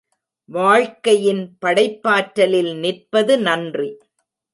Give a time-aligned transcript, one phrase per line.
[0.49, 3.89] வாழ்க்கையின் படைப்பாற்றலில் நிற்பது நன்றி.